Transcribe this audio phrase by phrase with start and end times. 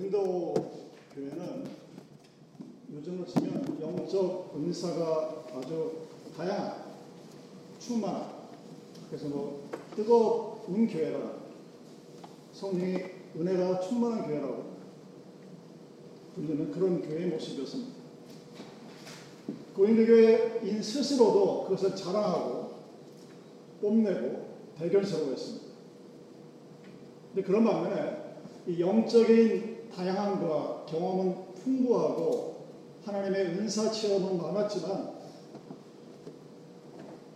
[0.00, 0.54] 고린도
[1.14, 1.66] 교회는
[2.90, 6.84] 요즘으로 치면 영적 은사가 아주 다양한
[7.78, 8.30] 충만한
[9.08, 11.34] 그래서 뭐 뜨거운 교회라
[12.54, 14.70] 성령의 은혜가 충만한 교회라고
[16.34, 17.92] 불리는 그런 교회의 모습이었습니다.
[19.76, 22.70] 고린도 교회인 스스로도 그것을 자랑하고
[23.82, 24.48] 뽐내고
[24.78, 25.66] 대결스러워했습니다.
[27.34, 28.20] 근데 그런 반면에
[28.66, 32.66] 이 영적인 다양함과 경험은 풍부하고
[33.04, 35.20] 하나님의 은사 체험은 많았지만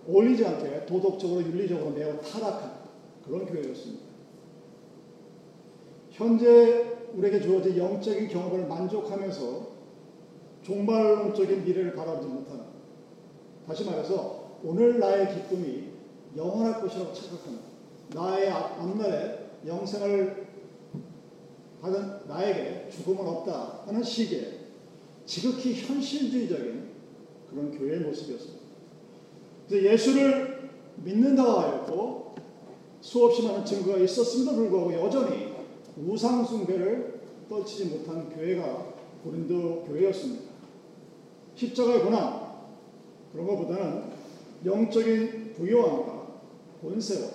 [0.08, 2.84] 어울리지 않게 도덕적으로 윤리적으로 매우 타락한
[3.24, 4.04] 그런 교회였습니다.
[6.10, 9.74] 현재 우리에게 주어진 영적인 경험을 만족하면서
[10.62, 12.64] 종말론적인 미래를 바라보지 못하는
[13.66, 15.90] 다시 말해서 오늘 나의 기쁨이
[16.36, 17.58] 영원할 것이라고 착각하는
[18.14, 20.43] 나의 앞날에 영생을
[21.84, 24.60] 받은 나에게 죽음은 없다 하는 식의
[25.26, 26.88] 지극히 현실주의적인
[27.50, 28.64] 그런 교회의 모습이었습니다.
[29.68, 32.36] 그래서 예수를 믿는다 하였고
[33.02, 35.52] 수없이 많은 증거가 있었음에도 불구하고 여전히
[35.96, 40.54] 우상숭배를 떨치지 못한 교회가 고린도 교회였습니다.
[41.54, 42.54] 십자가의 고난
[43.32, 44.04] 그런 것보다는
[44.64, 46.28] 영적인 부요함과
[46.80, 47.28] 본세와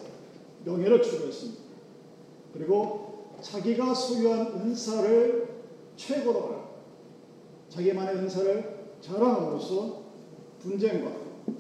[0.66, 1.62] 명예를 추구했습니다.
[2.54, 3.09] 그리고
[3.42, 5.48] 자기가 소유한 은사를
[5.96, 6.70] 최고로 하라.
[7.70, 10.04] 자기만의 은사를 자랑함으로써
[10.60, 11.12] 분쟁과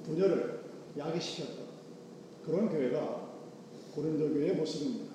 [0.03, 0.59] 분열을
[0.97, 1.63] 야기시켰다.
[2.45, 3.29] 그런 교회가
[3.93, 5.13] 고린도 교회의 모습입니다.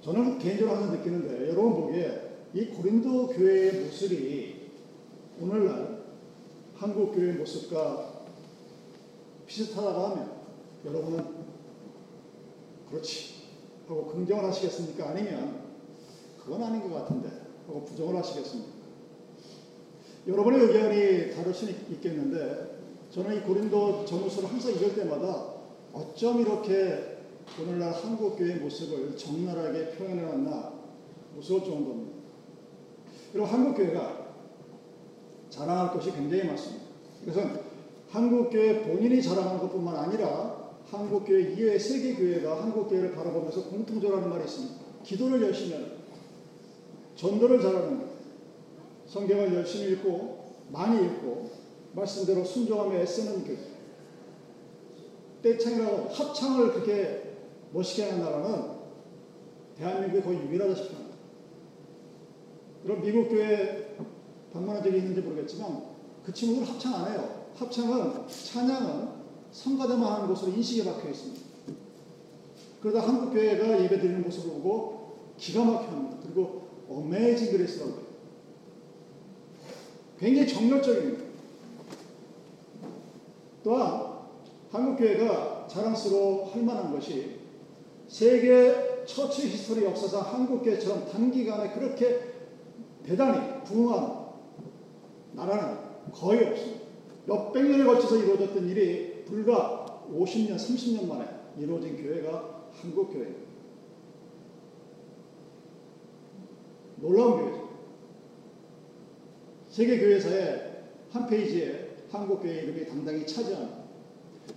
[0.00, 4.70] 저는 개인적으로 항상 느끼는데 여러분 보기에 이 고린도 교회의 모습이
[5.40, 6.04] 오늘날
[6.74, 8.22] 한국 교회의 모습과
[9.46, 10.32] 비슷하다고 하면
[10.84, 11.24] 여러분은
[12.88, 13.37] 그렇지
[13.88, 15.08] 하고 긍정을 하시겠습니까?
[15.08, 15.62] 아니면
[16.42, 17.30] 그건 아닌 것 같은데
[17.66, 18.78] 하고 부정을 하시겠습니까?
[20.26, 22.78] 여러분의 의견이 다를 수는 있겠는데
[23.10, 25.54] 저는 이 고린도 전후서를 항상 읽을 때마다
[25.92, 27.16] 어쩜 이렇게
[27.58, 30.72] 오늘날 한국교회의 모습을 적나라하게 표현해놨나
[31.34, 32.18] 무서울 정도입니다.
[33.32, 34.28] 그리고 한국교회가
[35.48, 36.84] 자랑할 것이 굉장히 많습니다.
[37.24, 37.60] 그것은
[38.10, 40.57] 한국교회 본인이 자랑하는 것뿐만 아니라
[40.90, 44.74] 한국교회 이외의 세계교회가 한국교회를 바라보면서 공통적으로 하는 말이 있습니다.
[45.04, 45.98] 기도를 열심히 하는
[47.14, 48.08] 전도를 잘하는 것,
[49.06, 50.38] 성경을 열심히 읽고
[50.70, 51.50] 많이 읽고
[51.92, 53.58] 말씀대로 순종하며 애쓰는 교회
[55.42, 57.34] 떼창이라고 합창을 그렇게
[57.72, 58.78] 멋있게 하는 나라는
[59.76, 61.08] 대한민국이 거의 유일하다 싶습니다.
[62.82, 63.96] 그럼 미국 교회
[64.52, 65.82] 방문한 적이 있는지 모르겠지만
[66.24, 67.46] 그 친구들 합창 안 해요.
[67.56, 69.17] 합창은 찬양은
[69.52, 71.40] 성가대만 하는 것으로 인식이 박혀 있습니다.
[72.80, 76.18] 그러다 한국 교회가 예배 드리는 모습을 보고 기가 막혀 합니다.
[76.22, 78.08] 그리고 어메이징 그레스라고.
[80.18, 81.24] 굉장히 정열적입니다.
[83.62, 84.18] 또한
[84.70, 87.38] 한국 교회가 자랑스러워 할 만한 것이
[88.08, 92.34] 세계 church history 역사상 한국 교회처럼 단기간에 그렇게
[93.04, 94.28] 대단히 부흥한
[95.32, 95.78] 나라는
[96.12, 96.80] 거의 없습니다.
[97.26, 101.26] 몇백 년에 걸쳐서 이루어졌던 일이 불과 50년, 30년 만에
[101.58, 103.48] 이루어진 교회가 한국 교회입니다.
[106.96, 107.68] 놀라운 교회죠.
[109.68, 113.84] 세계 교회사의 한 페이지에 한국 교회 이름이 당당히 차지합니다.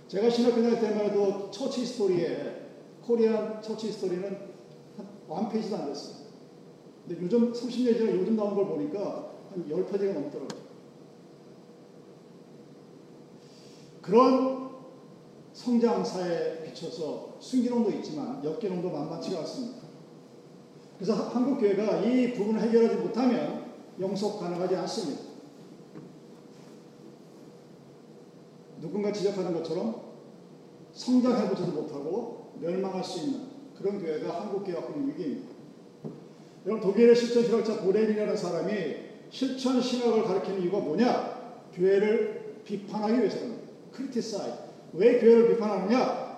[0.08, 2.62] 제가 신학교 다닐 때만 해도 church history에
[3.02, 4.38] Korean church history는
[5.28, 6.22] 한 페이지도 안 됐어요.
[7.06, 10.62] 근데 요즘 30년 전에 요즘 나온 걸 보니까 한 10페이지가 넘더라고요.
[14.00, 14.61] 그런
[15.62, 19.82] 성장사에 비춰서 순기능도 있지만 역기능도 만만치가 않습니다.
[20.98, 25.22] 그래서 한국교회가 이 부분을 해결하지 못하면 영속 가능하지 않습니다.
[28.80, 30.02] 누군가 지적하는 것처럼
[30.92, 33.46] 성장해보지도 못하고 멸망할 수 있는
[33.78, 35.52] 그런 교회가 한국교회 갖고 있는 위기입니다.
[36.66, 38.96] 여러분 독일의 실천 신학자 보렌이라는 사람이
[39.30, 41.70] 실천 신학을 가르치는 이유가 뭐냐?
[41.72, 43.62] 교회를 비판하기 위해서입니다.
[43.92, 44.71] criticize.
[44.94, 46.32] 왜 교회를 비판하느냐?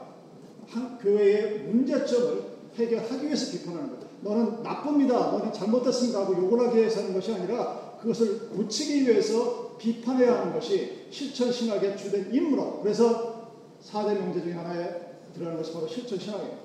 [0.68, 2.42] 한 교회의 문제점을
[2.74, 4.04] 해결하기 위해서 비판하는 거예요.
[4.20, 5.32] 너는 나쁩니다.
[5.32, 6.20] 너는 잘못됐습니다.
[6.20, 12.34] 하고 욕을 하기 위해서 하는 것이 아니라 그것을 고치기 위해서 비판해야 하는 것이 실천신학의 주된
[12.34, 12.82] 임무라고.
[12.82, 13.52] 그래서
[13.82, 14.88] 4대 명제 중에 하나에
[15.34, 16.58] 들어가는 것이 바로 실천신학입니다.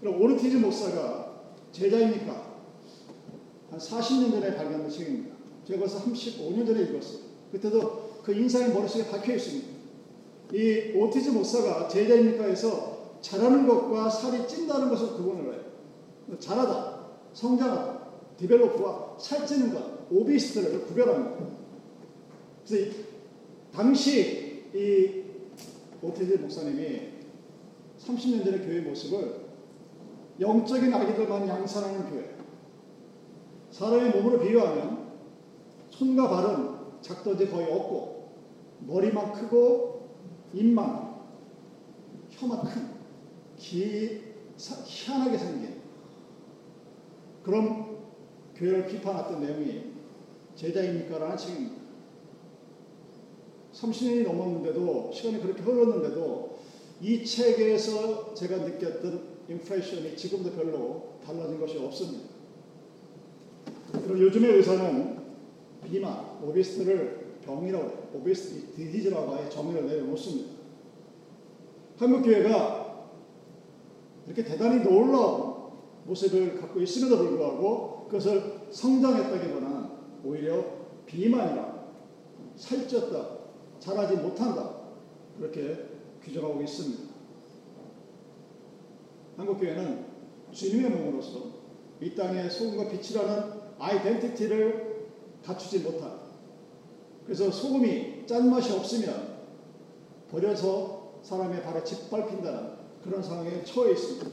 [0.00, 1.40] 그럼 오르티즈 목사가
[1.72, 2.56] 제자입니까?
[3.70, 5.34] 한 40년 전에 발간된 책입니다.
[5.66, 7.18] 제가 벌써 35년 전에 읽었어요.
[7.50, 9.75] 그때도 그 인상이 머릿속에 박혀 있습니다.
[10.52, 15.62] 이 오티즈 목사가 제자입니까 해서 잘하는 것과 살이 찐다는 것을 구분을 해요.
[16.38, 16.96] 잘하다.
[17.32, 17.98] 성장하다,
[18.38, 21.46] 디벨로프와 살찌는 것, 오비스트를 구별합니다.
[22.66, 22.92] 그래서 이,
[23.72, 25.22] 당시 이
[26.00, 27.08] 오태재 목사님이
[27.98, 29.46] 30년 전의 교회 모습을
[30.40, 32.36] 영적인 아기들만 양산하는 교회.
[33.70, 35.06] 사람의 몸으로 비유하면
[35.90, 36.68] 손과 발은
[37.02, 38.30] 작던지 거의 없고
[38.80, 39.95] 머리만 크고
[40.52, 41.16] 입만
[42.30, 42.88] 혀만 큰
[43.56, 44.20] 기,
[44.56, 45.76] 사, 희한하게 생긴
[47.42, 47.96] 그런
[48.54, 49.92] 교회를 비판했던 내용이
[50.54, 51.18] 제자입니까?
[51.18, 51.76] 라는 책입니다.
[53.72, 56.58] 30년이 넘었는데도 시간이 그렇게 흘렀는데도
[57.02, 62.30] 이 책에서 제가 느꼈던 인플레이션이 지금도 별로 달라진 것이 없습니다.
[63.92, 65.18] 그리고 요즘의 의사는
[65.84, 68.05] 비만, 오비스트를 병이라고 해요.
[68.16, 70.56] 오비스트 디디즈라고 아예 정의를 내려놓습니다.
[71.98, 73.08] 한국 교회가
[74.26, 75.54] 이렇게 대단히 놀라운
[76.04, 79.86] 모습을 갖고 있음에도 불구하고 그것을 성장했다기보다는
[80.24, 80.64] 오히려
[81.06, 81.86] 비만이라
[82.56, 83.26] 살쪘다,
[83.78, 84.76] 자라지 못한다
[85.38, 85.88] 그렇게
[86.22, 87.14] 규정하고 있습니다.
[89.36, 90.06] 한국교회는
[90.52, 91.56] 주님의 몸으로서
[92.00, 95.08] 이 땅의 소금과 빛이라는 아이덴티티를
[95.44, 96.25] 갖추지 못한
[97.26, 99.36] 그래서 소금이 짠맛이 없으면
[100.30, 102.70] 버려서 사람의 발에 짓밟힌다는
[103.02, 104.26] 그런 상황에 처해 있습니다.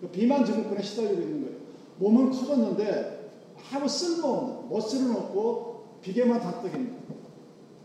[0.00, 1.58] 그 비만 증후군에 시달리고 있는 거예요.
[1.98, 3.30] 몸은 커졌는데
[3.70, 6.96] 아무 쓸모없는 멋스는 없고 비계만 다뜩입니다.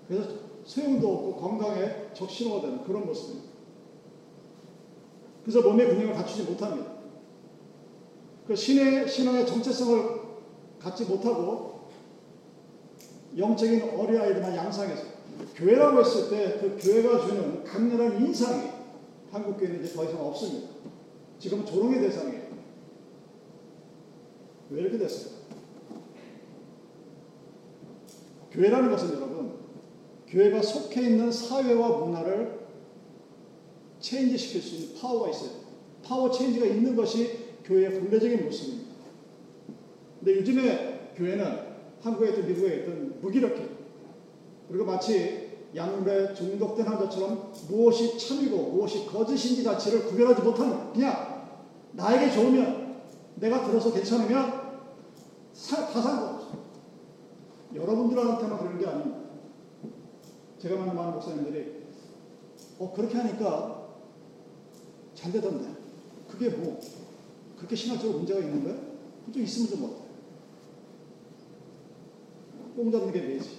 [0.07, 0.30] 그래서
[0.63, 3.48] 소용도 없고 건강에 적신호가 되는 그런 모습입니다.
[5.44, 6.98] 그래서 몸의 균형을 갖추지 못합니다.
[8.48, 10.21] 그 신의 신앙의 정체성을
[10.80, 11.66] 갖지 못하고
[13.38, 15.04] 영적인 어린아이들만 양상해서
[15.56, 18.69] 교회라고 했을 때 그 교회가 주는 강렬한 인상이
[19.31, 20.69] 한국 교회는 이제 더 이상 없습니다.
[21.39, 22.48] 지금은 조롱의 대상이에요.
[24.69, 25.38] 왜 이렇게 됐어요?
[28.51, 29.54] 교회라는 것은 여러분,
[30.28, 32.60] 교회가 속해 있는 사회와 문화를
[34.00, 35.51] change 시킬 수 있는 파워가 있어요.
[36.03, 38.92] power change가 있는 것이 교회의 본래적인 모습입니다.
[40.19, 41.66] 근데 요즘에 교회는
[42.07, 43.69] 한국에 있든 미국에 있든 무기력해.
[44.69, 51.48] 그리고 마치 약물에 중독된 환자처럼 무엇이 참이고 무엇이 거짓인지 자체를 구별하지 못하는 그냥
[51.92, 52.98] 나에게 좋으면
[53.36, 56.48] 내가 들어서 괜찮으면 다 상관없어.
[57.75, 59.18] 여러분들한테만 그런 게 아닙니다.
[60.60, 61.83] 제가 만난 많은 목사님들이
[62.80, 63.89] 어 그렇게 하니까
[65.13, 65.69] 잘 되던데
[66.30, 66.80] 그게 뭐
[67.57, 68.75] 그렇게 신학적으로 문제가 있는 거야?
[69.31, 70.06] 좀 있으면 좀 어때?
[72.77, 73.57] 뽕 잡는 게 매지.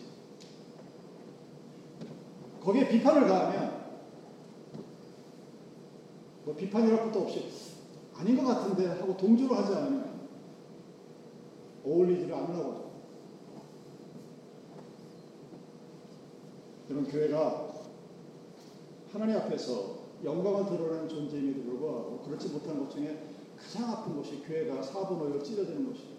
[2.63, 3.79] 거기에 비판을 가하면
[6.45, 7.51] 뭐 비판이랄 것도 없이
[8.15, 10.21] 아닌 것 같은데 하고 동조를 하지 않으면
[11.85, 12.89] 어울리지를 않나거든.
[16.89, 17.73] 이런 교회가
[19.13, 23.19] 하나님 앞에서 영광을 드러내는 존재임에도 불구하고 그렇지 못한 것 중에
[23.57, 26.19] 가장 아픈 것이 교회가 사분오로 찢어지는 것이에요.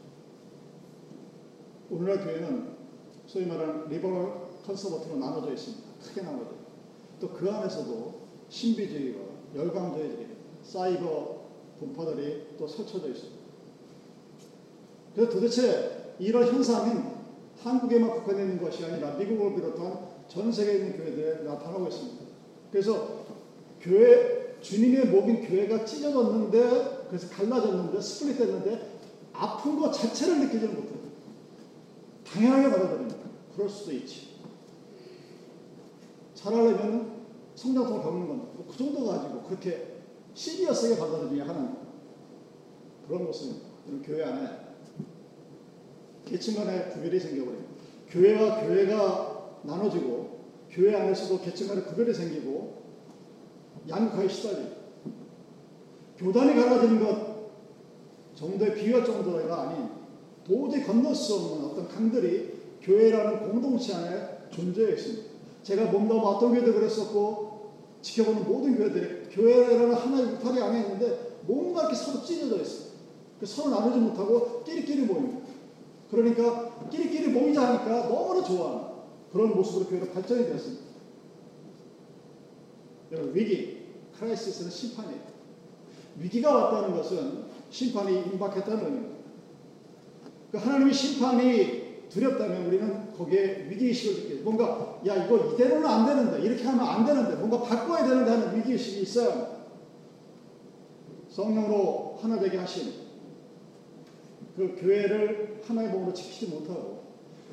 [1.92, 2.79] 오늘날 교회는
[3.30, 4.34] 소위 말하는 리버럴
[4.66, 5.84] 컨서버티로 나눠져 있습니다.
[6.04, 6.50] 크게 나눠져.
[7.22, 8.14] 또그 안에서도
[8.50, 9.20] 신비주의와
[9.56, 10.28] 열광주의들이
[10.64, 11.40] 사이버
[11.78, 13.40] 분파들이 또 설쳐져 있습니다.
[15.14, 17.20] 그래서 도대체 이런 현상은
[17.62, 22.26] 한국에만 국한되어 있는 것이 아니라 미국을 비롯한 전 세계에 있는 교회들에 나타나고 있습니다.
[22.72, 23.26] 그래서
[23.80, 29.00] 교회, 주님의 몸인 교회가 찢어졌는데, 그래서 갈라졌는데, split 됐는데,
[29.34, 31.00] 아픈 것 자체를 느끼지는 못해요.
[32.26, 33.19] 당연하게 받아들입니다.
[33.56, 34.30] 그럴 수도 있지.
[36.34, 37.20] 잘하려면
[37.56, 39.98] 성장통을 겪는 건, 그 정도 가지고 그렇게
[40.34, 41.76] serious하게 받아들이냐 하는
[43.08, 43.68] 그런 모습입니다.
[44.04, 44.48] 교회 안에
[46.26, 47.74] 계층 간의 구별이 생겨버립니다.
[48.10, 50.40] 교회와 교회가 나눠지고,
[50.70, 52.84] 교회 안에서도 계층 간의 구별이 생기고,
[53.90, 54.78] 양극화에 시달립니다.
[56.18, 57.30] 교단이 갈라지는 것
[58.36, 59.90] 정도의 비유할 정도가 아닌
[60.46, 65.30] 도저히 건널 수 없는 어떤 강들이 교회라는 공동체 안에 존재해 있습니다.
[65.64, 67.72] 제가 몸담아 어떤 교회도 그랬었고
[68.02, 72.90] 지켜보는 모든 교회들이 교회라는 하나의 울타리 안에 있는데 뭔가 이렇게 서로 찢어져 있어요.
[73.44, 75.40] 서로 나누지 못하고 끼리끼리 모입니다.
[76.10, 78.90] 그러니까 끼리끼리 모이자 하니까 너무나 좋아하는
[79.32, 80.84] 그런 모습으로 교회가 발전이 되었습니다.
[83.12, 85.22] 여러분 위기, 크라이시스는 심판이에요.
[86.18, 89.16] 위기가 왔다는 것은 심판이 임박했다는 의미입니다.
[90.52, 94.44] 그 하나님의 심판이 두렵다면 우리는 거기에 위기의식을 느끼죠.
[94.44, 99.02] 뭔가, 야, 이거 이대로는 안 되는데, 이렇게 하면 안 되는데, 뭔가 바꿔야 되는데 하는 위기의식이
[99.02, 99.60] 있어요.
[101.30, 102.94] 성령으로 하나 되게 하신
[104.56, 107.04] 그 교회를 하나의 몸으로 지키지 못하고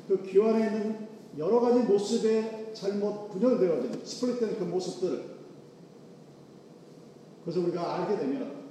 [0.07, 5.37] 그 교회 안에 있는 여러 가지 모습에 잘못 분열되어진 스플릿된 그 모습들을
[7.43, 8.67] 그래서 우리가 알게 되면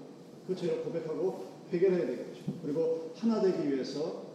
[0.47, 2.45] 그 죄를 고백하고 해결해야 되겠죠.
[2.62, 4.25] 그리고 하나 되기 위해서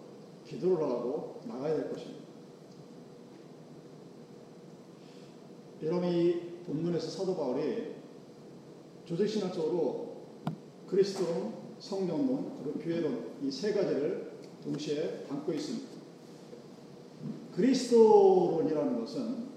[0.52, 2.22] 기도를 하고 나가야 될 것입니다.
[5.84, 7.96] 여러분 이 본문에서 사도 바울이
[9.06, 10.12] 조직신학적으로
[10.88, 14.32] 그리스도론, 성령론, 그리고 교회론 이 세 가지를
[14.64, 15.88] 동시에 담고 있습니다.
[17.56, 19.52] 그리스도론이라는 것은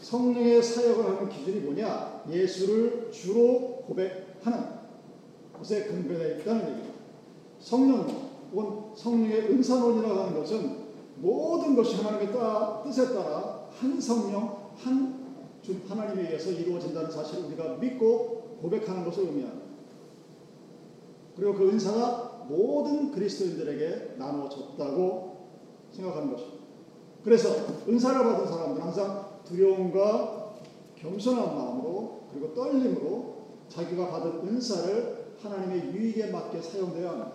[0.00, 2.24] 성령의 사역을 하는 기준이 뭐냐?
[2.30, 4.82] 예수를 주로 고백하는
[5.52, 6.94] 것에 근거되어 있다는 얘기입니다.
[7.60, 10.82] 성령 혹은 성령의 은사론이라고 하는 것은
[11.16, 15.22] 모든 것이 하나님의 따, 뜻에 따라 한 성령, 한
[15.88, 19.62] 하나님에 의해서 이루어진다는 사실을 우리가 믿고 고백하는 것을 의미합니다.
[21.36, 25.36] 그리고 그 은사가 모든 그리스도인들에게 나누어졌다고
[25.92, 26.62] 생각하는 것입니다.
[27.24, 27.48] 그래서
[27.88, 30.54] 은사를 받은 사람들은 항상 두려움과
[30.96, 33.36] 겸손한 마음으로 그리고 떨림으로
[33.68, 37.32] 자기가 받은 은사를 하나님의 유익에 맞게 사용되어야 합니다.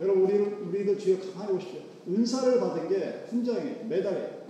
[0.00, 1.80] 여러분 우리 우리도 주에 가만히 보십시오.
[2.08, 3.86] 은사를 받은 게 훈장이에요.
[3.86, 4.42] 메달이에요.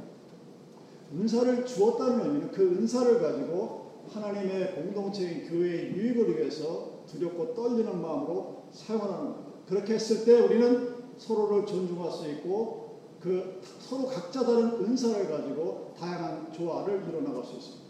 [1.14, 9.16] 은사를 주었다는 의미는 그 은사를 가지고 하나님의 공동체인 교회의 유익을 위해서 두렵고 떨리는 마음으로 사용하는
[9.16, 9.52] 겁니다.
[9.68, 16.52] 그렇게 했을 때 우리는 서로를 존중할 수 있고 그 서로 각자 다른 은사를 가지고 다양한
[16.52, 17.82] 조화를 이뤄나갈 수 있습니다.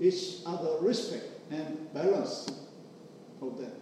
[0.00, 2.52] Each other respect and balance
[3.40, 3.72] of them.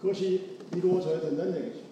[0.00, 1.84] 그것이 이루어져야 된다는 얘기죠.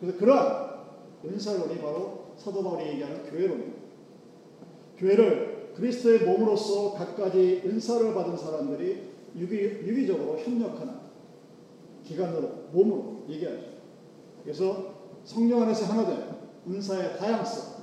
[0.00, 0.78] 그래서 그러한
[1.24, 3.78] 은사론이 바로 사도 바울이 얘기하는 교회론입니다.
[4.96, 10.94] 교회를 그리스도의 몸으로서 각가지 은사를 받은 사람들이 유기, 유기적으로 협력하는
[12.04, 13.62] 기관으로 몸으로 얘기하죠.
[14.42, 17.78] 그래서 성령 안에서 하나 된 은사의 다양성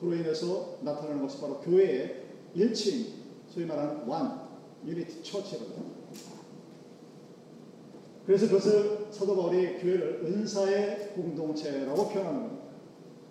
[0.00, 2.24] 그로 인해서 나타나는 것이 바로 교회의
[2.54, 3.14] 일치인
[3.48, 4.46] 소위 말하는 완
[4.84, 5.95] 유니티 처치거든요.
[8.26, 12.66] 그래서 그것을 사도 바울이 교회를 은사의 공동체라고 표현하는 겁니다.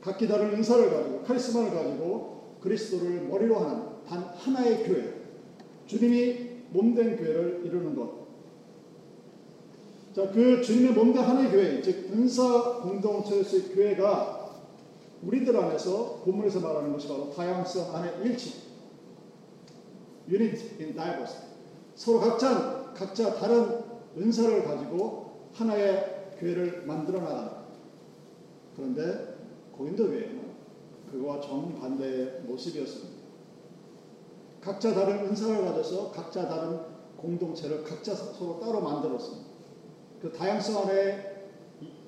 [0.01, 5.13] 각기 다른 은사를 가지고 카리스마를 가지고 그리스도를 머리로 하는 단 하나의 교회,
[5.85, 8.25] 주님이 몸된 교회를 이루는 것.
[10.15, 14.45] 자, 그 주님의 몸된 하나의 교회, 즉 은사 공동체의 교회가
[15.23, 18.61] 우리들 안에서 본문에서 말하는 것이 바로 다양성 안의 일치,
[20.29, 21.49] unity in diversity.
[21.95, 27.51] 서로 각자 각자 다른 은사를 가지고 하나의 교회를 만들어 나가는.
[28.75, 29.35] 그런데
[29.71, 30.45] 고린도 교회는
[31.11, 33.15] 그와 정반대의 모습이었습니다.
[34.61, 36.79] 각자 다른 은사를 가져서 각자 다른
[37.17, 39.49] 공동체를 각자 서로 따로 만들었습니다.
[40.21, 41.35] 그 다양성 안에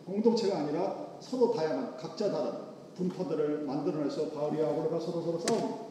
[0.06, 5.88] 공동체가 아니라 서로 다양한 각자 다른 분파들을 만들어내서 바울이와 아고로가 서로 서로 싸웁니다.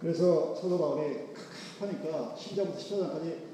[0.00, 1.28] 그래서 사도 바울이
[1.80, 3.53] 하니까 10장부터 14장까지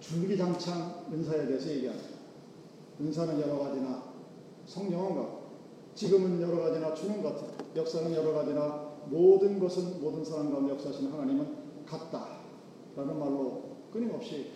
[0.00, 2.08] 줄기장창 은사에 대해서 얘기합니다.
[3.00, 4.02] 은사는 여러 가지나
[4.66, 5.40] 성령은 같고
[5.94, 11.84] 지금은 여러 가지나 주는 같은 역사는 여러 가지나 모든 것은 모든 사람 가운데 역사하시는 하나님은
[11.86, 12.40] 같다
[12.96, 14.50] 라는 말로 끊임없이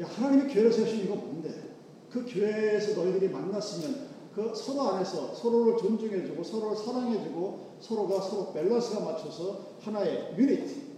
[0.00, 1.70] 야, 하나님의 교회를 세우신 이유가 뭔데?
[2.10, 9.74] 그 교회에서 너희들이 만났으면 그 서로 안에서 서로를 존중해주고 서로를 사랑해주고 서로가 서로 밸런스가 맞춰서
[9.80, 10.90] 하나의 unity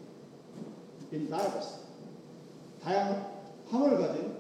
[1.13, 1.83] in diversity
[2.83, 4.37] 다양함을 가진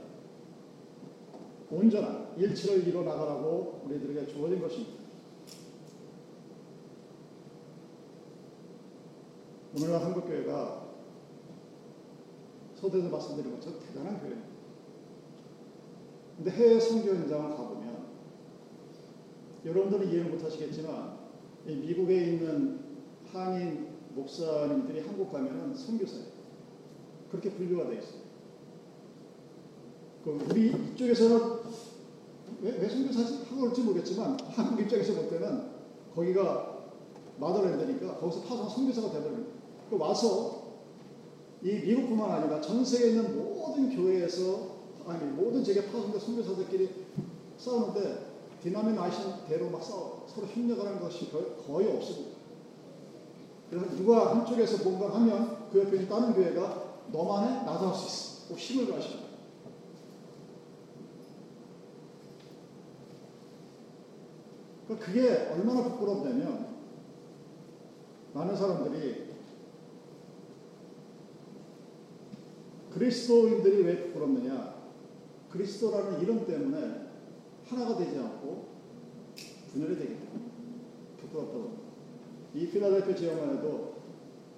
[1.70, 5.02] 온전한 일치를 이뤄 나가라고 우리들에게 주어진 것입니다.
[9.74, 10.82] 오늘날 한국교회가
[12.74, 14.48] 서두에서 말씀드린 것처럼 대단한 교회입니다.
[16.36, 18.06] 근데 해외 선교 현장을 가보면
[19.64, 21.16] 여러분들은 이해를 못하시겠지만
[21.64, 22.80] 미국에 있는
[23.32, 26.32] 한인 목사님들이 한국 가면은 선교사예요.
[27.30, 28.21] 그렇게 분류가 되어 있어요.
[30.24, 31.40] 그 우리 이쪽에서는
[32.62, 35.70] 왜, 왜 선교사지 하고 올지 모르겠지만 한국 입장에서 볼 때는
[36.14, 36.86] 거기가
[37.38, 39.52] motherland니까 거기서 파송 선교사가 되버립니다.
[39.90, 40.62] 그 와서
[41.62, 44.72] 이 미국뿐만 아니라 전 세계에 있는 모든 교회에서
[45.06, 46.88] 아니 모든 제게 파송된 선교사들끼리
[47.58, 48.32] 싸우는데
[48.62, 51.30] denomination대로 막 싸워 서로 협력하는 것이
[51.66, 52.36] 거의 없습니다.
[53.70, 58.06] 그래서 누가 한쪽에서 뭔가 하면 그 옆에 있는 다른 교회가 너만 해 나도 할 수
[58.06, 58.48] 있어.
[58.48, 59.21] 꼭 힘을 가시는
[64.92, 66.66] 그러니까 그게 얼마나 부끄럽냐면
[68.34, 69.32] 많은 사람들이
[72.92, 74.82] 그리스도인들이 왜 부끄럽느냐?
[75.50, 77.08] 그리스도라는 이름 때문에
[77.66, 78.68] 하나가 되지 않고
[79.70, 80.50] 분열이 되기 때문에
[81.18, 81.82] 부끄럽다고.
[82.54, 83.94] 이 필라델피아 지역만 해도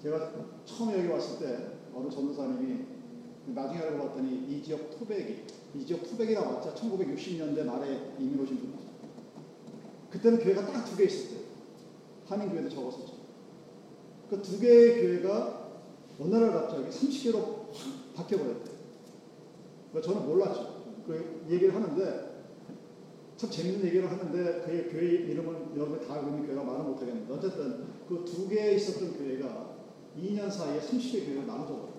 [0.02, 0.32] 제가
[0.64, 2.84] 처음 여기 왔을 때 어느 전도사님이
[3.46, 5.44] 나중에 알고 봤더니 이 지역 토백이
[5.76, 8.83] 이 지역 토백이라 왔자 1960년대 말에 이민 오신 분이죠.
[10.14, 11.44] 그때는 교회가 딱 두 개 있을 때
[12.28, 13.14] 한인교회도 적었었죠.
[14.30, 15.70] 그 두 개의 교회가
[16.20, 18.74] 어느 날 갑자기 30개로 확 바뀌어버렸대요.
[19.90, 20.84] 그러니까 저는 몰랐죠.
[21.06, 22.34] 그 얘기를 하는데
[23.36, 27.84] 참 재밌는 얘기를 하는데 그 교회 이름은 여러분이 다 알고 있는 교회가 말은 못하겠는데 어쨌든
[28.08, 29.74] 그 두 개에 있었던 교회가
[30.16, 31.94] 2년 사이에 30개 교회가 나눠져 버려요.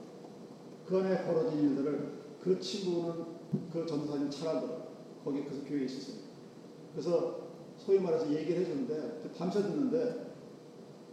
[0.88, 3.26] 그 안에 벌어진 일들을 그 친구는
[3.74, 4.86] 그 전도사님 잘 알더라고요.
[5.24, 6.18] 거기 그 교회에 있었어요.
[6.94, 7.45] 그래서
[7.86, 10.34] 소위 말해서 얘기를 해주는데 밤새 듣는데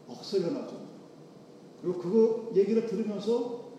[0.09, 0.81] 억소리가 나죠.
[1.83, 3.73] 그리고 그거 얘기를 들으면서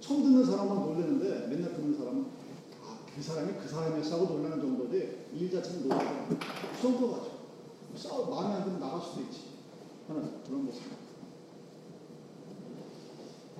[0.00, 2.26] 처음 듣는 사람은 놀라는데 맨날 듣는 사람은
[2.84, 6.36] 아, 그 사람이 그 사람이었어 하고 놀라는 정도지 일 자체는 놀라지
[6.80, 7.36] 수업 가지고
[7.96, 9.44] 싸우 마음에 안 들면 나갈 수도 있지
[10.06, 10.96] 하는 그런 모습입니다.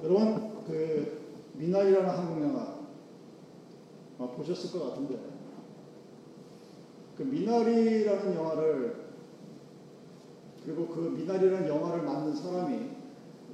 [0.02, 2.76] 여러분 그 미나리라는 한국 영화
[4.18, 5.35] 아, 보셨을 것 같은데
[7.16, 9.06] 그 미나리라는 영화를
[10.64, 12.90] 그리고 그 미나리라는 영화를 만든 사람이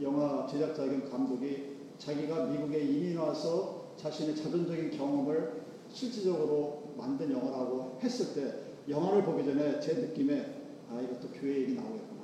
[0.01, 8.73] 영화 제작자이긴 감독이 자기가 미국에 이민 와서 자신의 자전적인 경험을 실질적으로 만든 영화라고 했을 때
[8.89, 12.23] 영화를 보기 전에 제 느낌에 아 이것도 교회 얘기 나오겠구나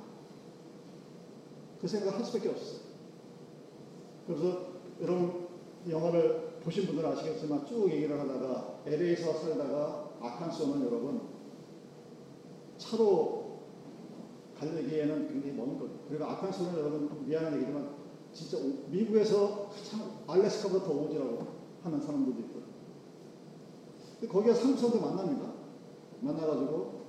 [1.79, 2.89] 그 생각을 할 수밖에 없었어요.
[4.27, 4.69] 그래서
[5.01, 5.47] 여러분
[5.87, 11.28] 영화를 보신 분들은 아시겠지만 쭉 얘기를 하다가 LA에서 살다가 아칸소는 여러분
[12.89, 13.59] 차로
[14.57, 15.93] 갈래기에는 굉장히 먼 거예요.
[16.07, 17.95] 그리고 아칸소는 여러분 미안한 얘기지만
[18.33, 21.47] 진짜 오, 미국에서 가장 알래스카보다 더 오지라고
[21.83, 22.59] 하는 사람들도
[24.19, 25.53] 근데 거기가 한국 사람들 만납니다.
[26.19, 27.05] 만나가지고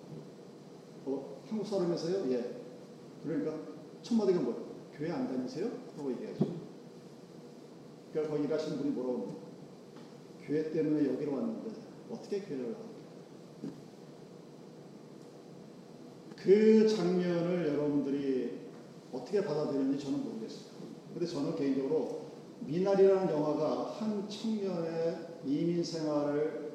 [1.07, 2.31] 어, 한국 사람이세요?
[2.31, 2.63] 예.
[3.25, 3.59] 그러니까
[4.03, 4.71] 첫 마디가 뭐예요?
[4.95, 5.71] 교회 안 다니세요?
[5.97, 6.47] 하고 얘기하죠.
[8.13, 9.41] 그러니까 거기 일하시는 분이 뭐라고 합니까?
[10.47, 11.71] 교회 때문에 여기로 왔는데
[12.11, 13.01] 어떻게 교회를 나갑니까?
[16.43, 18.61] 그 장면을 여러분들이
[19.13, 20.71] 어떻게 받아들였는지 저는 모르겠어요.
[21.13, 26.73] 근데 저는 개인적으로 미나리라는 영화가 한 청년의 이민 생활을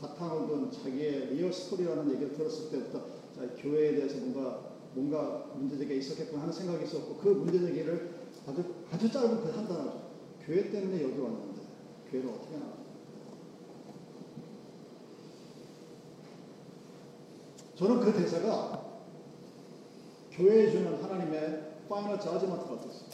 [0.00, 6.42] 바탕으로 둔 자기의 real story라는 얘기를 들었을 때부터 자, 교회에 대해서 뭔가 뭔가 문제제기가 있었겠구나
[6.42, 8.10] 하는 생각이 있었고 그 문제제기를
[8.46, 10.10] 아주 아주 짧은 그 한 단어죠.
[10.44, 11.60] 교회 때문에 여기 왔는데
[12.10, 12.80] 교회를 어떻게 나가?
[17.76, 18.89] 저는 그 대사가
[20.30, 23.10] 교회에 주는 하나님의 파이널 자지먼트 같았어요.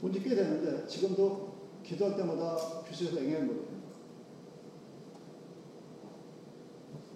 [0.00, 1.48] 본지 꽤 됐는데 지금도
[1.82, 2.56] 기도할 때마다
[2.86, 3.78] 교수에서 eng해거든요.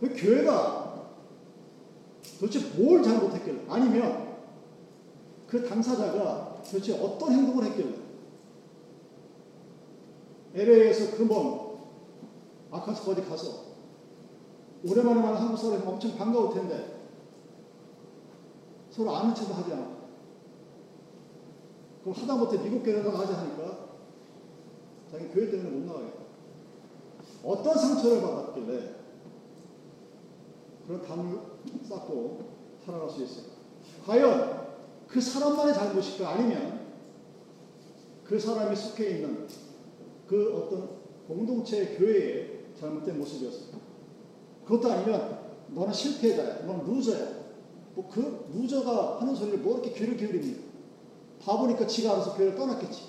[0.01, 1.11] 그 교회가
[2.41, 4.37] 도대체 뭘 잘못했길래 아니면
[5.47, 7.95] 그 당사자가 도대체 어떤 행동을 했길래
[10.55, 11.79] LA에서 그먼
[12.71, 13.73] 아카스까지 가서
[14.85, 17.02] 오랜만에 만난 한국 사람이 엄청 반가울 텐데
[18.93, 20.03] 서로 아는 척도 하지 않고
[22.03, 23.89] 그럼 하다못해 미국 교회가 하자 하니까
[25.11, 26.23] 자기 교회 때문에 못 나가겠다.
[27.45, 28.95] 어떤 상처를 받았길래
[30.87, 31.39] 그런 담을
[31.89, 32.45] 쌓고
[32.85, 33.47] 살아갈 수 있어요.
[34.05, 34.67] 과연
[35.09, 36.87] 그 사람만의 잘못일까 아니면
[38.25, 39.47] 그 사람이 속해 있는
[40.27, 43.79] 그 어떤 공동체 교회의 잘못된 모습이었을까?
[44.65, 47.42] 그것도 아니면 너는 실패자야, 너는 루저야.
[47.95, 50.63] 뭐 그 루저가 하는 소리를 뭐 이렇게 귀를 기울입니까?
[51.41, 53.03] 바보니까 지가 알아서 교회를 떠났겠지.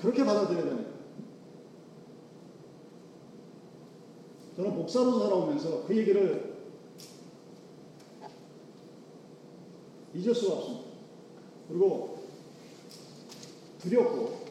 [0.00, 0.94] 그렇게 받아들여야 되는
[4.56, 6.54] 저는 목사로 살아오면서 그 얘기를
[10.14, 10.84] 잊을 수가 없습니다.
[11.68, 12.18] 그리고
[13.80, 14.44] 두렵고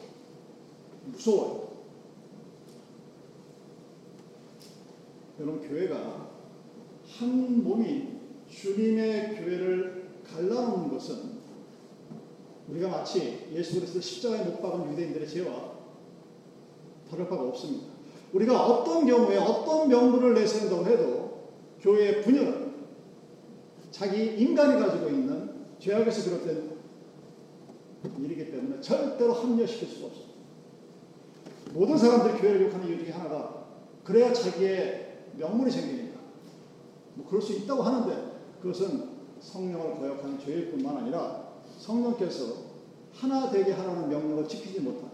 [1.06, 1.68] 무서워요.
[5.40, 6.28] 여러분 교회가
[7.18, 8.13] 한 몸이
[8.54, 11.34] 주님의 교회를 갈라놓는 것은
[12.68, 15.74] 우리가 마치 예수 그리스도 십자가에 못 박은 유대인들의 죄와
[17.10, 17.86] 다를 바가 없습니다.
[18.32, 22.74] 우리가 어떤 경우에 어떤 명분을 내세운다고 해도 교회의 분열은
[23.90, 26.74] 자기 인간이 가지고 있는 죄악에서 비롯된
[28.18, 30.34] 일이기 때문에 절대로 합리화시킬 수가 없습니다.
[31.72, 33.66] 모든 사람들이 교회를 욕하는 이유 중에 하나가
[34.02, 36.20] 그래야 자기의 명분이 생기니까
[37.14, 38.33] 뭐 그럴 수 있다고 하는데
[38.64, 42.64] 그것은 성령을 거역하는 죄일 뿐만 아니라 성령께서
[43.12, 45.10] 하나 되게 하라는 명령을 지키지 못한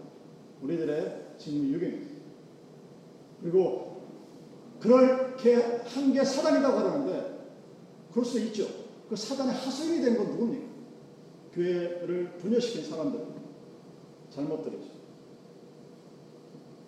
[0.61, 2.21] 우리들의 직무 유기입니다.
[3.41, 4.03] 그리고
[4.79, 7.49] 그렇게 한 게 사단이라고 하는데
[8.11, 8.67] 그럴 수 있죠.
[9.09, 10.71] 그 사단의 하수인이 된 건 누굽니까?
[11.53, 13.19] 교회를 분열시킨 사람들,
[14.29, 14.87] 잘못들이죠.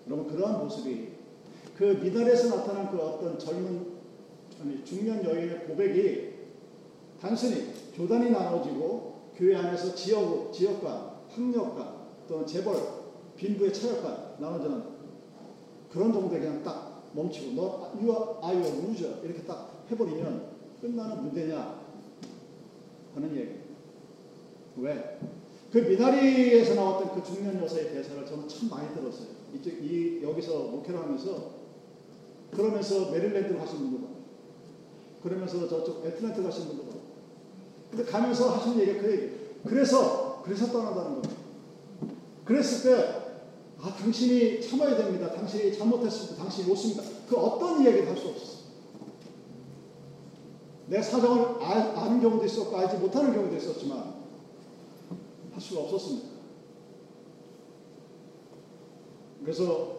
[0.08, 1.10] 여러분 그러한 모습이
[1.78, 3.94] 그 미달에서 나타난 그 어떤 젊은
[4.62, 6.33] 아니 중년 여인의 고백이
[7.24, 11.94] 단순히 교단이 나눠지고 교회 안에서 지역 지역관, 학력관
[12.28, 12.76] 또는 재벌,
[13.38, 14.84] 빈부의 차역관 나눠지는
[15.90, 20.50] 그런 정도에 그냥 딱 멈추고 너 you are a loser 이렇게 딱 해버리면
[20.82, 21.80] 끝나는 문제냐
[23.16, 23.52] 하는 얘기.
[24.76, 25.20] 왜?
[25.72, 29.28] 그 미나리에서 나왔던 그 중년 여사의 대사를 저는 참 많이 들었어요.
[29.56, 31.52] 이쪽 이 여기서 목회를 하면서
[32.52, 34.24] 그러면서 메릴랜드 가신 분도 많아요.
[35.24, 36.93] 그러면서 저쪽 애틀랜타 가신 분도 많아요.
[37.96, 39.30] 근데 가면서 하신 얘기가 그 얘기.
[39.68, 41.36] 그래서 그래서 떠나다는 겁니다.
[42.44, 43.24] 그랬을 때
[43.80, 45.32] 아, 당신이 참아야 됩니다.
[45.32, 46.42] 당신이 잘못했습니다.
[46.42, 47.04] 당신이 옳습니다.
[47.30, 48.64] 그 어떤 이야기도 할 수 없었어요.
[50.88, 54.16] 내 사정을 아, 아는 경우도 있었고, 알지 못하는 경우도 있었지만,
[55.52, 56.30] 할 수가 없었습니다.
[59.42, 59.98] 그래서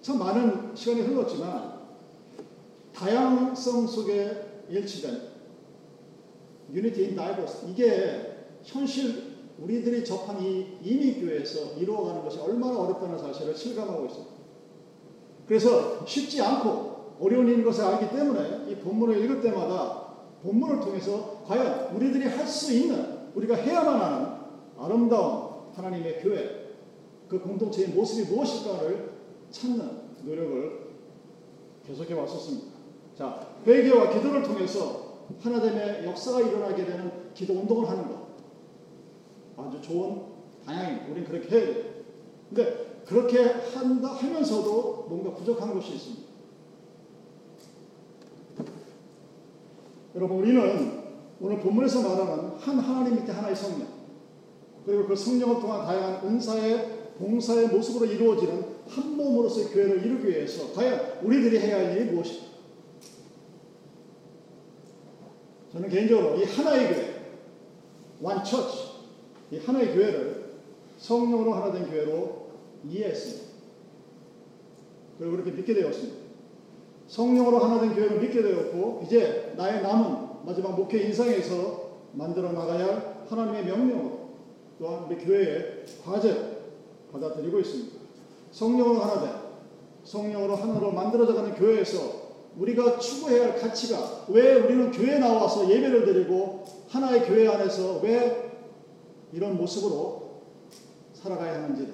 [0.00, 1.80] 참 많은 시간이 흘렀지만,
[2.94, 5.29] 다양성 속에 일치된
[6.72, 14.06] unity in diversity 이게 현실 우리들이 접한 이 이민교회에서 이루어가는 것이 얼마나 어렵다는 사실을 실감하고
[14.06, 14.32] 있습니다.
[15.46, 20.08] 그래서 쉽지 않고 어려운 일인 것을 알기 때문에 이 본문을 읽을 때마다
[20.42, 24.28] 본문을 통해서 과연 우리들이 할 수 있는 우리가 해야만 하는
[24.78, 26.70] 아름다운 하나님의 교회
[27.28, 29.10] 그 공동체의 모습이 무엇일까를
[29.50, 29.90] 찾는
[30.24, 30.90] 노력을
[31.86, 32.70] 계속해 왔었습니다.
[33.16, 35.09] 자, 회개와 기도를 통해서
[35.40, 38.20] 하나됨의 역사가 일어나게 되는 기도 운동을 하는 것.
[39.56, 40.22] 아주 좋은
[40.64, 41.06] 방향입니다.
[41.10, 41.84] 우리는 그렇게 해야 돼요.
[42.48, 46.30] 근데 그렇게 한다 하면서도 뭔가 부족한 것이 있습니다.
[50.14, 51.00] 여러분, 우리는
[51.40, 53.86] 오늘 본문에서 말하는 한 하나님 밑에 하나의 성령,
[54.84, 61.20] 그리고 그 성령을 통한 다양한 은사의 봉사의 모습으로 이루어지는 한 몸으로서의 교회를 이루기 위해서 과연
[61.22, 62.46] 우리들이 해야 할 일이 무엇일까?
[65.72, 67.20] 저는 개인적으로 이 하나의 교회,
[68.20, 68.90] one church,
[69.52, 70.50] 이 하나의 교회를
[70.98, 72.50] 성령으로 하나 된 교회로
[72.84, 73.50] 이해했습니다.
[75.18, 76.18] 그리고 그렇게 믿게 되었습니다.
[77.06, 83.24] 성령으로 하나 된 교회를 믿게 되었고, 이제 나의 남은 마지막 목회 인상에서 만들어 나가야 할
[83.28, 84.30] 하나님의 명령으로
[84.78, 86.58] 또한 우리 교회의 과제
[87.12, 88.00] 받아들이고 있습니다.
[88.50, 89.40] 성령으로 하나 된,
[90.04, 92.19] 성령으로 하나로 만들어져가는 교회에서
[92.56, 98.50] 우리가 추구해야 할 가치가 왜 우리는 교회에 나와서 예배를 드리고 하나의 교회 안에서 왜
[99.32, 100.42] 이런 모습으로
[101.14, 101.92] 살아가야 하는지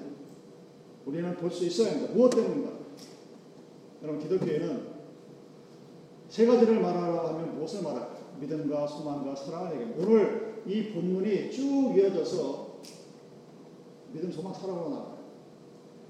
[1.05, 2.13] 우리는 볼 수 있어야 합니다.
[2.13, 2.71] 무엇 때문인가?
[4.03, 4.97] 여러분 기독교회는
[6.29, 8.17] 세 가지를 말하라 하면 무엇을 말할까?
[8.39, 10.05] 믿음과 소망과 사랑을 얘기합니다.
[10.05, 12.67] 오늘 이 본문이 쭉 이어져서
[14.13, 15.17] 믿음, 소망, 사랑으로 나와요.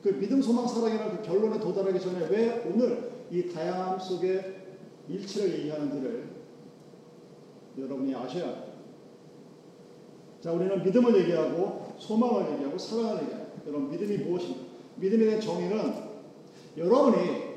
[0.04, 4.68] 그 믿음, 소망, 사랑이라는 그 결론에 도달하기 전에 왜 오늘 이 다양함 속에
[5.10, 6.30] 일치를 얘기하는지를
[7.78, 8.68] 여러분이 아셔야 합니다.
[10.42, 13.62] 자, 우리는 믿음을 얘기하고 소망을 얘기하고 사랑을 얘기합니다.
[13.68, 14.62] 여러분, 믿음이 무엇입니까?
[14.96, 15.94] 믿음에 대한 정의는
[16.78, 17.48] 여러분이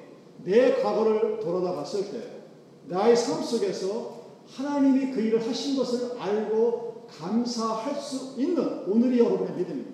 [0.45, 2.41] 내 과거를 돌아다 봤을 때
[2.87, 9.91] 나의 삶 속에서 하나님이 그 일을 하신 것을 알고 감사할 수 있는 오늘이 여러분의 믿음입니다.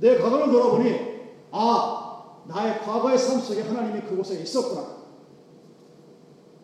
[0.00, 0.96] 내 과거를 돌아보니
[1.50, 1.99] 아
[2.50, 5.00] 나의 과거의 삶 속에 하나님이 그곳에 있었구나.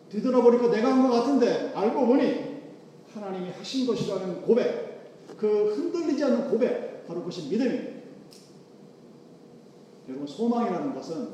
[0.09, 2.47] 뒤돌아보니까 내가 한 것 같은데 알고 보니
[3.13, 7.97] 하나님이 하신 것이라는 고백, 그 흔들리지 않는 고백, 바로 그것이 믿음입니다.
[10.09, 11.29] 여러분 소망이라는 것은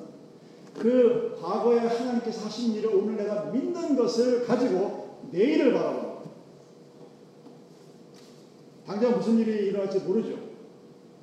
[0.77, 6.13] 그 과거에 하나님께서 하신 일을 오늘 내가 믿는 것을 가지고 내일을 바라보는
[8.85, 10.42] 당장 무슨 일이 일어날지 모르죠.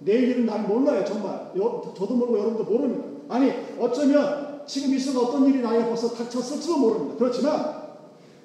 [0.00, 1.52] 내일은 난 몰라요, 정말.
[1.56, 3.04] 여, 저도 모르고 여러분도 모릅니다.
[3.28, 7.16] 아니, 어쩌면 지금 이 순간 어떤 일이 나에게 벌써 닥쳤을지도 모릅니다.
[7.18, 7.80] 그렇지만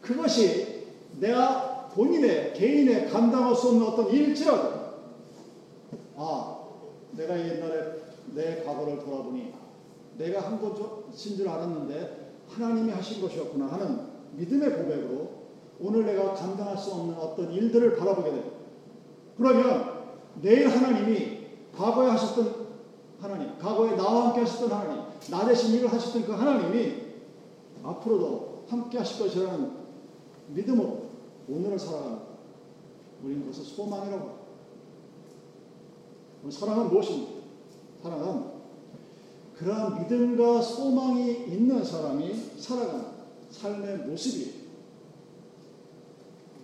[0.02, 0.86] 그것이
[1.20, 4.86] 내가 본인의, 개인의 감당할 수 없는 어떤 일지라도
[6.18, 6.58] 아,
[7.12, 7.96] 내가 옛날에
[8.34, 9.54] 내 과거를 돌아보니
[10.18, 14.00] 내가 한 것인 줄 알았는데 하나님이 하신 것이었구나 하는
[14.34, 15.46] 믿음의 고백으로
[15.80, 18.56] 오늘 내가 감당할 수 없는 어떤 일들을 바라보게 됩니다.
[19.38, 19.96] 그러면
[20.42, 21.35] 내일 하나님이
[21.78, 22.66] 과거에 하셨던
[23.22, 27.06] 하나님, 과거에 나와 함께 하셨던 하나님, 나 대신 일을 하셨던 그 하나님이
[27.84, 29.72] 앞으로도 함께 하실 것이라는
[30.50, 31.06] 믿음으로
[31.48, 32.20] 오늘을 살아가는
[33.24, 34.46] 우리는 그것을 소망이라고 합니다.
[36.50, 37.32] 사랑은 무엇입니까?
[38.04, 38.56] 사랑은
[39.58, 43.06] 그러한 믿음과 소망이 있는 사람이 살아가는
[43.50, 44.66] 삶의 모습이에요.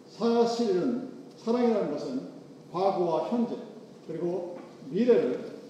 [0.10, 2.30] 사실은 사랑이라는 것은
[2.71, 3.56] 과거와 현재
[4.08, 4.61] 그리고
[4.91, 5.62] 미래를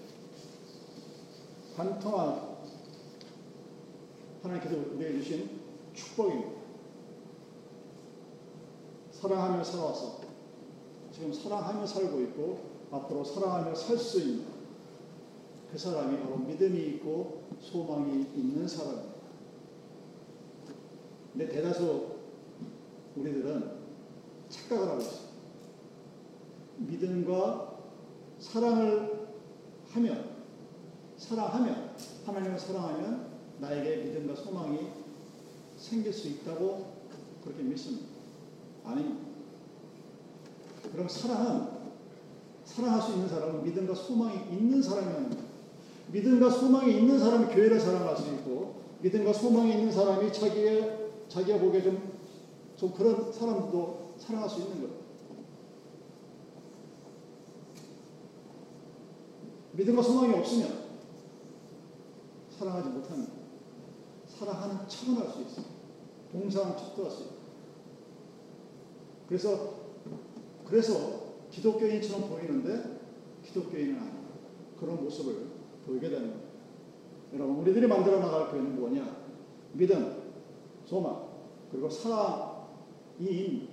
[1.76, 2.52] 관통한
[4.42, 5.60] 하나님께서 우리에게 주신
[5.94, 6.50] 축복입니다.
[9.12, 10.20] 사랑하며 살아왔어.
[11.12, 12.58] 지금 사랑하며 살고 있고
[12.90, 14.44] 앞으로 사랑하며 살 수 있는
[15.70, 19.12] 그 사람이 바로 믿음이 있고 소망이 있는 사람입니다.
[21.32, 22.16] 근데 대다수
[23.16, 23.70] 우리들은
[24.48, 25.32] 착각을 하고 있어요.
[26.78, 27.71] 믿음과
[28.42, 29.28] 사랑을
[29.92, 30.30] 하면,
[31.16, 31.94] 사랑하면,
[32.26, 33.26] 하나님을 사랑하면
[33.60, 34.88] 나에게 믿음과 소망이
[35.76, 36.92] 생길 수 있다고
[37.44, 38.08] 그렇게 믿습니다.
[38.84, 39.20] 아닙니다.
[40.90, 41.68] 그럼 사랑은,
[42.64, 45.44] 사랑할 수 있는 사람은 믿음과 소망이 있는 사람이랍니다.
[46.10, 51.82] 믿음과 소망이 있는 사람이 교회를 사랑할 수 있고, 믿음과 소망이 있는 사람이 자기의, 자기가 보기에
[51.82, 52.12] 좀,
[52.76, 55.01] 좀 그런 사람도 사랑할 수 있는 거예요.
[59.72, 60.82] 믿음과 소망이 없으면
[62.50, 63.32] 사랑하지 못합니다.
[64.26, 65.66] 사랑하는 척은 할 수 있어요.
[66.32, 67.42] 봉사하는 척도 할 수 있어요.
[69.28, 69.74] 그래서,
[70.64, 73.00] 그래서 기독교인처럼 보이는데
[73.44, 74.22] 기독교인은 아니에요.
[74.78, 75.46] 그런 모습을
[75.86, 76.42] 보이게 되는 거예요.
[77.34, 79.16] 여러분, 우리들이 만들어 나갈 교회는 뭐냐?
[79.72, 80.22] 믿음,
[80.84, 81.28] 소망,
[81.70, 83.68] 그리고 사랑이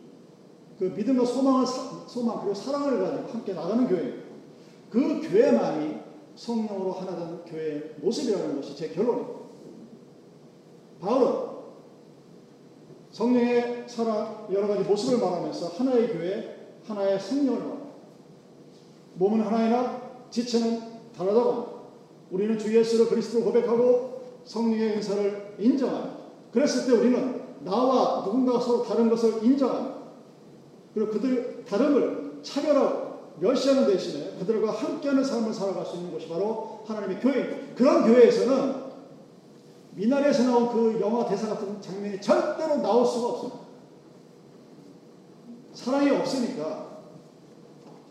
[0.78, 1.66] 그 믿음과 소망을,
[2.08, 4.30] 소망, 그리고 사랑을 가지고 함께 나가는 교회예요.
[4.90, 5.88] 그 교회만이
[6.39, 9.39] 성령으로 하나 된 교회의 모습이라는 것이 제 결론입니다.
[11.02, 11.49] 바울은
[13.12, 17.89] 성령의 사랑 여러 가지 모습을 말하면서 하나의 교회, 하나의 성령을 말합니다.
[19.15, 20.82] 몸은 하나이나 지체는
[21.13, 21.71] 다르다고 합니다.
[22.32, 26.19] 우리는 주 예수를 그리스도 고백하고 성령의 은사를 인정합니다.
[26.54, 29.99] 그랬을 때 우리는 나와 누군가가 서로 다른 것을 인정합니다.
[30.93, 32.99] 그리고 그들 다름을 차별하고
[33.39, 37.73] 멸시하는 대신에 그들과 함께하는 삶을 살아갈 수 있는 것이 바로 하나님의 교회.
[37.75, 38.89] 그런 교회에서는
[39.91, 43.60] 미나리에서 나온 그 영화 대사 같은 장면이 절대로 나올 수가 없습니다.
[45.73, 46.99] 사랑이 없으니까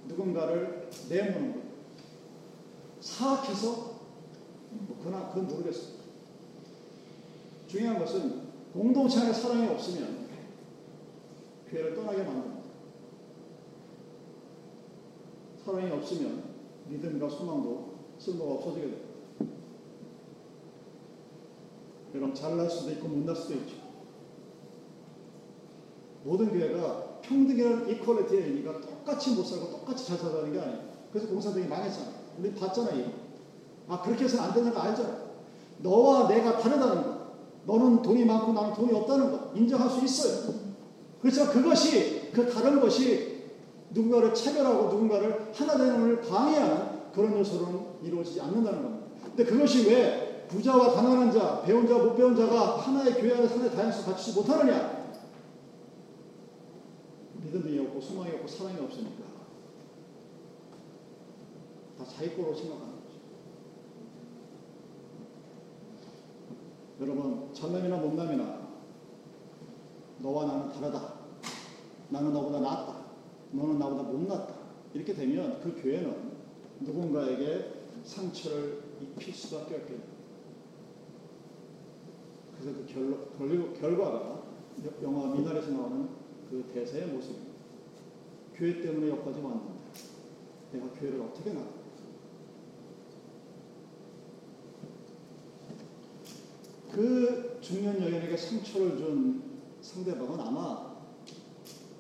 [0.06, 1.68] 누군가를 내모는 거예요.
[3.00, 3.98] 사악해서
[4.70, 5.98] 뭐 그나 그건 모르겠어요.
[7.66, 10.28] 중요한 것은 공동체 안에 사랑이 없으면
[11.70, 12.57] 교회를 떠나게 만듭니다.
[15.68, 16.44] 사랑이 없으면
[16.88, 19.08] 믿음과 소망도 쓸모가 없어지게 됩니다.
[22.14, 23.76] 여러분 잘날 수도 있고 못날 수도 있죠.
[26.24, 30.88] 모든 교회가 평등이라는 이퀄리티의 의미가 똑같이 못 살고 똑같이 잘 살아가는 게 아니에요.
[31.12, 32.12] 그래서 공사들이 망했잖아.
[32.38, 33.12] 우리 봤잖아요.
[33.88, 35.18] 아 그렇게 해서는 안 되는 거 알잖아.
[35.82, 37.18] 너와 내가 다르다는 거.
[37.66, 40.54] 너는 돈이 많고 나는 돈이 없다는 거 인정할 수 있어요.
[41.20, 43.27] 그렇지만 그것이 그 다른 것이
[43.90, 49.06] 누군가를 차별하고 누군가를 하나 되는을 방해하는 그런 요소로는 이루어지지 않는다는 겁니다.
[49.24, 53.70] 근데 그것이 왜 부자와 가난한 자, 배운 자, 못 배운 자가 하나의 교회 안에 하나의
[53.70, 54.98] 다양성을 갖추지 못하느냐?
[57.34, 59.24] 믿음이 없고 소망이 없고 사랑이 없으니까
[61.98, 63.18] 다 자기 거로 생각하는 거죠.
[67.00, 68.68] 여러분 잘남이나 못남이나
[70.18, 71.14] 너와 나는 다르다.
[72.08, 72.97] 나는 너보다 낫다.
[73.52, 74.54] 너는 나보다 못났다.
[74.94, 76.32] 이렇게 되면 그 교회는
[76.80, 77.72] 누군가에게
[78.04, 80.02] 상처를 입힐 수밖에 없겠다.
[82.58, 82.86] 그래서 그
[83.38, 84.42] 결, 결과가
[85.02, 86.08] 영화 미나리에서 나오는
[86.50, 87.48] 그 대사의 모습입니다.
[88.54, 89.72] 교회 때문에 여기까지 왔는데
[90.72, 91.78] 내가 교회를 어떻게 나가?
[96.90, 99.42] 그 중년 여인에게 상처를 준
[99.80, 100.87] 상대방은 아마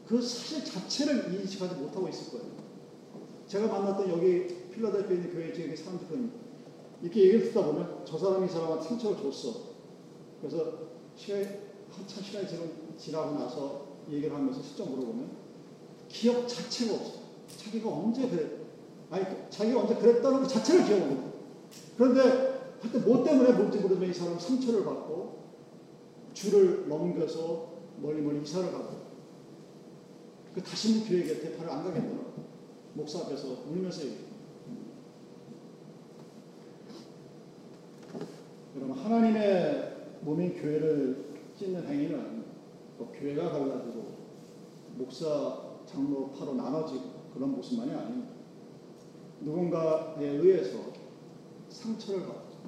[0.08, 2.52] 그 사실 자체를 인식하지 못하고 있을 거예요.
[3.46, 6.30] 제가 만났던 여기 필라델피아 있는 교회 지역의 사람들은
[7.02, 9.68] 이렇게 얘기를 듣다 보면 저 사람이 이 사람한테 상처를 줬어.
[10.40, 11.46] 그래서 시간이
[11.90, 12.46] 한참 시간이
[12.96, 15.30] 지나고 나서 얘기를 하면서 실적 물어보면
[16.08, 17.12] 기억 자체가 없어.
[17.58, 18.50] 자기가 언제 그랬,
[19.10, 21.28] 아니 자기가 언제 그랬다는 것 자체를 기억을 못 해.
[21.98, 22.20] 그런데
[22.80, 25.38] 하여튼 뭐 때문에 뭔지 모르지만 이 사람 상처를 받고
[26.32, 29.07] 줄을 넘겨서 멀리 멀리 이사를 가고 그
[30.62, 32.44] 다시는 교회 곁에 발을 안 가겠더라고.
[32.94, 34.28] 목사 앞에서 울면서 얘기해.
[38.76, 42.44] 여러분 하나님의 몸인 교회를 찢는 행위는
[42.96, 44.18] 뭐 교회가 갈라지고
[44.96, 47.02] 목사 장로 파로 나눠지고
[47.34, 48.30] 그런 모습만이 아닙니다.
[49.40, 50.78] 누군가에 의해서
[51.68, 52.58] 상처를 받았죠.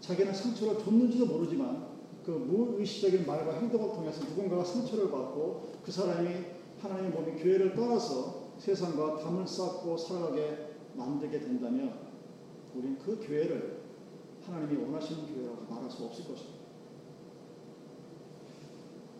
[0.00, 1.88] 자기는 상처를 줬는지도 모르지만
[2.24, 6.28] 그 무의식적인 말과 행동을 통해서 누군가가 상처를 받고 그 사람이
[6.80, 12.08] 하나님의 몸이 교회를 떠나서 세상과 담을 쌓고 살아가게 만들게 된다면
[12.74, 13.78] 우리는 그 교회를
[14.44, 16.58] 하나님이 원하시는 교회라고 말할 수 없을 것입니다.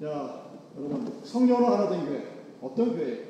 [0.04, 2.24] 야, 여러분, 성령으로 하나 된 교회,
[2.62, 3.28] 어떤 교회예요?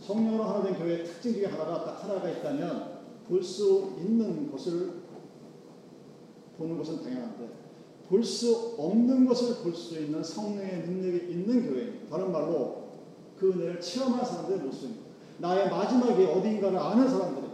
[0.00, 5.02] 성령으로 하나 된 교회의 특징 중에 하나가 딱 하나가 있다면 볼 수 있는 것을
[6.56, 7.48] 보는 것은 당연한데
[8.08, 12.08] 볼 수 없는 것을 볼 수 있는 성령의 능력이 있는 교회입니다.
[12.10, 12.79] 다른 말로
[13.40, 15.02] 그 은혜를 체험한 사람들의 모습입니다.
[15.38, 17.46] 나의 마지막이 어디인가를 아는 사람들이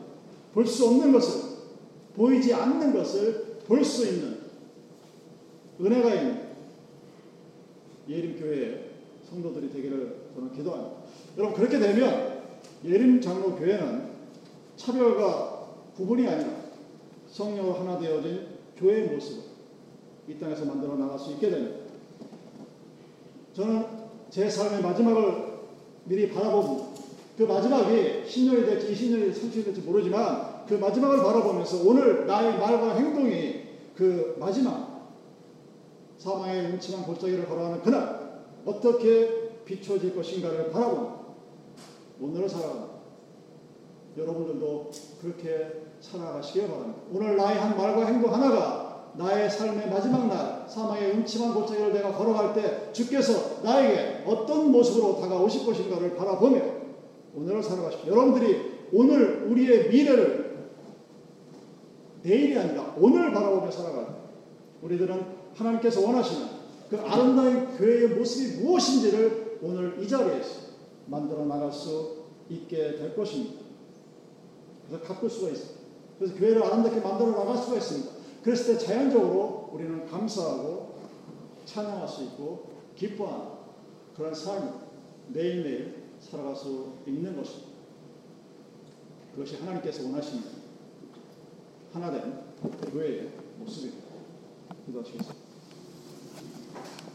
[0.53, 1.57] 볼 수 없는 것을
[2.17, 4.41] 보이지 않는 것을 볼 수 있는
[5.81, 6.47] 은혜가 있는
[8.09, 8.91] 예림 교회의
[9.29, 10.97] 성도들이 되기를 저는 기도합니다.
[11.37, 12.43] 여러분 그렇게 되면
[12.85, 14.11] 예림 장로 교회는
[14.77, 16.51] 차별과 구분이 아니라
[17.29, 18.47] 성령으로 하나 되어진
[18.77, 19.45] 교회의 모습을
[20.29, 21.77] 이 땅에서 만들어 나갈 수 있게 됩니다.
[23.55, 23.85] 저는
[24.31, 25.46] 제 삶의 마지막을
[26.07, 26.97] 미리 바라봅니다.
[27.37, 32.95] 그 마지막이 10년이 될지 20년이 될지 30년이 될지 모르지만 그 마지막을 바라보면서 오늘 나의 말과
[32.95, 33.63] 행동이
[33.95, 35.15] 그 마지막
[36.19, 41.17] 사망의 음침한 골짜기를 걸어가는 그날 어떻게 비춰질 것인가를 바라봅니다.
[42.21, 42.97] 오늘을 살아갑니다.
[44.17, 44.91] 여러분들도
[45.21, 47.01] 그렇게 살아가시길 바랍니다.
[47.13, 52.55] 오늘 나의 한 말과 행동 하나가 나의 삶의 마지막 날, 사망의 음침한 골짜기를 내가 걸어갈
[52.55, 56.61] 때 주께서 나에게 어떤 모습으로 다가오실 것인가를 바라보며
[57.35, 58.13] 오늘을 살아가십시오.
[58.13, 60.47] 여러분들이 오늘 우리의 미래를
[62.23, 64.09] 내일이 아니라 오늘 바라보며 살아가는
[64.83, 66.47] 우리들은 하나님께서 원하시는
[66.91, 70.67] 그 아름다운 교회의 모습이 무엇인지를 오늘 이 자리에서
[71.07, 72.17] 만들어 나갈 수
[72.49, 73.61] 있게 될 것입니다.
[74.87, 75.81] 그래서 가꿀 수가 있습니다.
[76.19, 78.11] 그래서 교회를 아름답게 만들어 나갈 수가 있습니다.
[78.43, 80.95] 그랬을 때 자연적으로 우리는 감사하고
[81.65, 83.56] 찬양할 수 있고 기뻐하는
[84.17, 84.73] 그런 삶을
[85.29, 87.69] 매일매일 살아갈 수 있는 것입니다.
[89.33, 90.43] 그것이 하나님께서 원하시는
[91.93, 92.41] 하나된
[92.91, 94.07] 교회의 모습입니다.
[94.87, 95.35] 기도하시겠습니다.